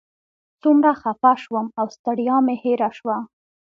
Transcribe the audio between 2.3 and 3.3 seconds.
مې هېره شوه.